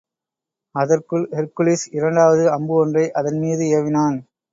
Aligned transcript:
அதற்குள் 0.75 1.25
ஹெர்க்குலிஸ் 1.31 1.85
இரண்டாவது 1.91 2.45
அம்பு 2.51 2.73
ஒன்றை 2.75 3.05
அதன் 3.11 3.39
மீது 3.39 3.65
ஏவினான். 3.77 4.17